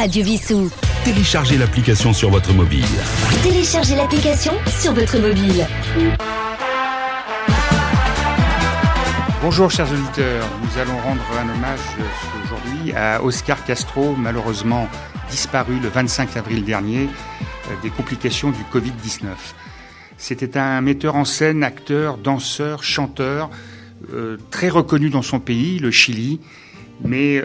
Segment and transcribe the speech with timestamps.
[0.00, 0.70] Radio Vissou.
[1.04, 2.86] Téléchargez l'application sur votre mobile.
[3.42, 5.66] Téléchargez l'application sur votre mobile.
[9.42, 14.88] Bonjour chers auditeurs, nous allons rendre un hommage euh, aujourd'hui à Oscar Castro, malheureusement
[15.30, 19.26] disparu le 25 avril dernier euh, des complications du Covid-19.
[20.16, 23.50] C'était un metteur en scène, acteur, danseur, chanteur,
[24.14, 26.40] euh, très reconnu dans son pays, le Chili,
[27.04, 27.42] mais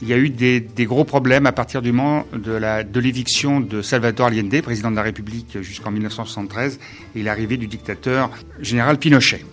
[0.00, 3.82] il y a eu des, gros problèmes à partir du moment de l'éviction de, de
[3.82, 6.78] Salvador Allende, président de la République jusqu'en 1973,
[7.16, 8.30] et l'arrivée du dictateur
[8.60, 9.44] général Pinochet.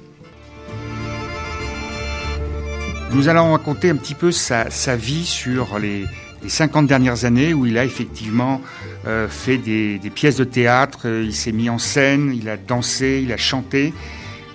[3.16, 4.68] Nous allons raconter un petit peu sa,
[4.98, 6.06] vie sur les,
[6.46, 8.62] 50 dernières années où il a effectivement
[9.08, 13.22] euh, fait des, pièces de théâtre, euh, il s'est mis en scène, il a dansé,
[13.24, 13.94] il a chanté.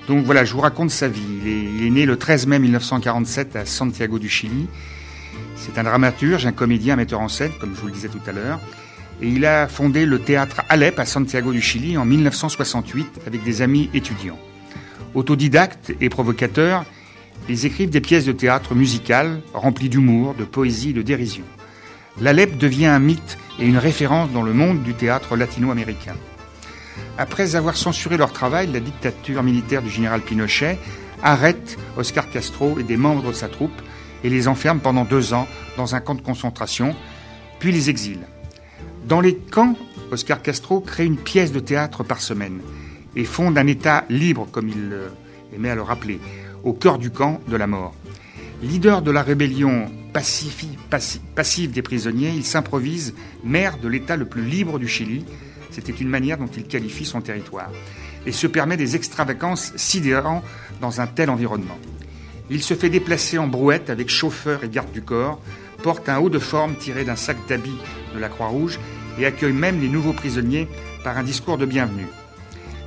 [0.09, 1.23] Donc voilà, je vous raconte sa vie.
[1.43, 4.67] Il est, né le 13 mai 1947 à Santiago du Chili.
[5.61, 8.21] C'est un dramaturge, un comédien, un metteur en scène, comme je vous le disais tout
[8.27, 8.59] à l'heure.
[9.21, 13.61] Et il a fondé le théâtre Alep à Santiago du Chili en 1968 avec des
[13.61, 14.39] amis étudiants.
[15.15, 16.87] Autodidacte et provocateur,
[17.51, 21.45] ils écrivent des pièces de théâtre musicales remplies d'humour, de poésie de dérision.
[22.23, 26.17] L'Alep devient un mythe et une référence dans le monde du théâtre latino-américain.
[27.19, 30.79] Après avoir censuré leur travail, la dictature militaire du général Pinochet
[31.23, 33.83] arrête Oscar Castro et des membres de sa troupe
[34.25, 36.95] et les enferme pendant deux ans dans un camp de concentration,
[37.59, 38.21] puis les exile.
[39.07, 39.77] Dans les camps,
[40.11, 42.61] Oscar Castro crée une pièce de théâtre par semaine
[43.17, 44.93] et fonde un État libre, comme il
[45.55, 46.21] aimait à le rappeler,
[46.63, 47.95] au cœur du camp de la mort.
[48.63, 54.79] Leader de la rébellion passive des prisonniers, il s'improvise maire de l'État le plus libre
[54.79, 55.25] du Chili.
[55.71, 57.71] C'était une manière dont il qualifie son territoire.
[58.27, 60.43] Et se permet des extravagances sidérants
[60.81, 61.79] dans un tel environnement.
[62.51, 65.41] Il se fait déplacer en brouette avec chauffeur et garde du corps,
[65.85, 67.79] porte un haut de forme tiré d'un sac d'habits
[68.13, 68.81] de la Croix-Rouge
[69.19, 70.67] et accueille même les nouveaux prisonniers
[71.05, 72.09] par un discours de bienvenue.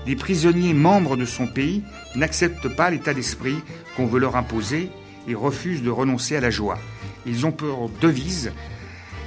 [0.05, 1.81] Les prisonniers membres de son pays
[2.15, 3.55] n'acceptent pas l'état d'esprit
[3.95, 4.89] qu'on veut leur imposer
[5.29, 6.77] et refusent de renoncer à la joie.
[7.25, 8.51] Ils ont pour devise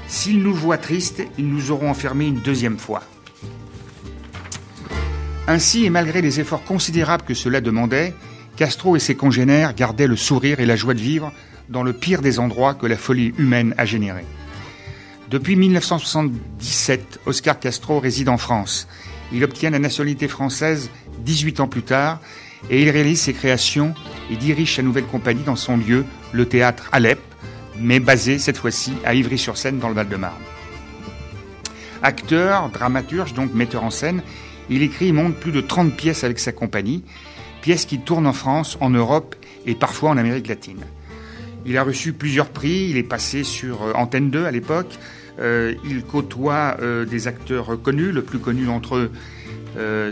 [0.06, 3.02] S'ils nous voient tristes, ils nous auront enfermés une deuxième fois.
[5.48, 8.14] Ainsi, et malgré les efforts considérables que cela demandait,
[8.56, 11.32] Castro et ses congénères gardaient le sourire et la joie de vivre
[11.68, 14.24] dans le pire des endroits que la folie humaine a généré.
[15.30, 18.86] Depuis 1977, Oscar Castro réside en France
[19.32, 20.90] il obtient la nationalité française
[21.20, 22.20] 18 ans plus tard
[22.70, 23.94] et il réalise ses créations
[24.30, 27.20] et dirige sa nouvelle compagnie dans son lieu, le théâtre Alep,
[27.78, 30.34] mais basé cette fois-ci à Ivry-sur-Seine dans le Val-de-Marne.
[32.02, 34.22] Acteur, dramaturge, donc metteur en scène,
[34.68, 37.02] il écrit et monte plus de 30 pièces avec sa compagnie,
[37.66, 39.34] pièces qui tournent en France, en Europe
[39.66, 40.84] et parfois en Amérique latine.
[41.64, 44.96] Il a reçu plusieurs prix, il est passé sur euh, Antenne 2 à l'époque,
[45.40, 48.12] euh, il côtoie euh, des acteurs connus.
[48.12, 49.10] Le plus connu d'entre eux,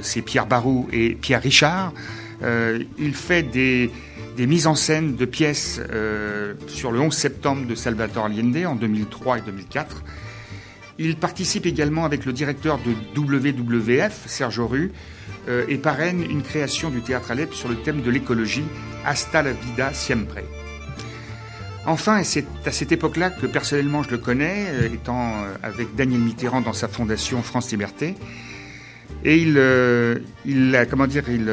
[0.03, 1.93] c'est Pierre Barou et Pierre Richard.
[2.43, 3.89] il fait des,
[4.37, 5.81] mises en scène de pièces
[6.67, 10.03] sur le 11 septembre de Salvatore Allende en 2003 et 2004.
[10.99, 14.93] Il participe également avec le directeur de WWF, Serge Auru,
[15.69, 18.65] et parraine une création du théâtre Alep sur le thème de l'écologie,
[19.05, 20.37] Hasta la vida siempre.
[21.87, 25.95] Enfin, et c'est à cette époque-là que personnellement je le connais, euh, étant euh, avec
[25.95, 28.15] Daniel Mitterrand dans sa fondation France Liberté,
[29.23, 31.53] et il, euh, dire, il,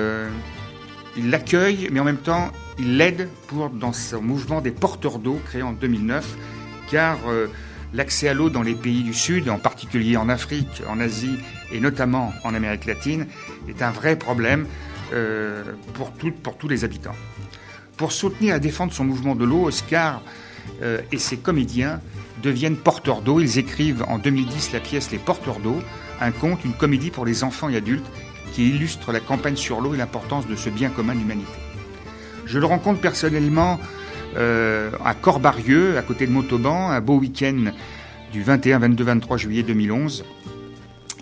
[1.17, 2.49] il l'accueille, mais en même temps,
[2.79, 6.37] il l'aide pour dans son mouvement des porteurs d'eau créé en 2009,
[6.89, 7.17] car
[7.93, 11.37] l'accès à l'eau dans les pays du Sud, en particulier en Afrique, en Asie
[11.71, 13.27] et notamment en Amérique latine,
[13.67, 14.65] est un vrai problème
[15.93, 17.15] pour, tout, pour tous les habitants.
[17.97, 20.21] Pour soutenir et défendre son mouvement de l'eau, Oscar
[20.81, 22.01] euh, et ses comédiens
[22.41, 23.39] deviennent porteurs d'eau.
[23.39, 25.79] Ils écrivent en 2010 la pièce Les porteurs d'eau,
[26.19, 28.09] un conte, une comédie pour les enfants et adultes
[28.53, 31.51] qui illustre la campagne sur l'eau et l'importance de ce bien commun de l'humanité.
[32.45, 33.79] Je le rencontre personnellement
[34.37, 37.71] euh, à Corbarieux, à côté de Montauban, un beau week-end
[38.31, 40.23] du 21, 22, 23 juillet 2011,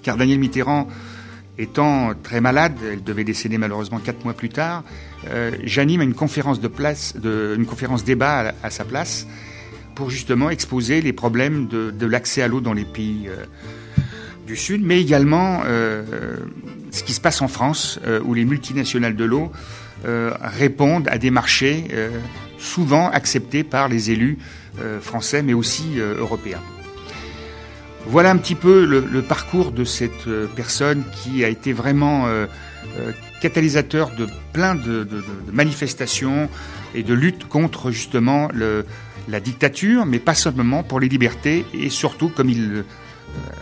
[0.03, 0.87] car Daniel Mitterrand
[1.57, 4.83] étant très malade, elle devait décéder malheureusement quatre mois plus tard,
[5.27, 9.27] euh, j'anime une conférence de place, une conférence débat à, sa place
[9.95, 13.43] pour justement exposer les problèmes de, l'accès à l'eau dans les pays euh,
[14.45, 15.61] du Sud, mais également
[16.91, 19.51] ce qui se passe en France, où les multinationales de l'eau
[20.41, 21.85] répondent à des marchés
[22.59, 24.37] souvent acceptés par les élus
[25.01, 26.61] français, mais aussi européens.
[28.05, 32.47] Voilà un petit peu le, parcours de cette euh, personne qui a été vraiment euh,
[32.97, 33.11] euh,
[33.41, 35.07] catalysateur de plein de,
[35.51, 36.49] manifestations,
[36.95, 38.49] et de lutte contre justement
[39.27, 42.83] la dictature, mais pas seulement pour les libertés et surtout, comme il euh,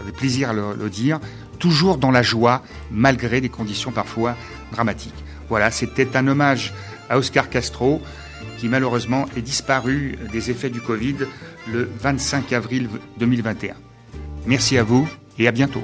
[0.02, 1.20] avait plaisir à le dire,
[1.60, 4.38] toujours dans la joie, malgré des conditions parfois
[4.72, 5.26] dramatiques.
[5.50, 6.74] Voilà, c'était un hommage
[7.10, 8.02] à Oscar Castro,
[8.57, 11.18] qui malheureusement est disparu des effets du Covid
[11.72, 13.75] le 25 avril 2021.
[14.45, 15.07] Merci à vous
[15.38, 15.84] et à bientôt.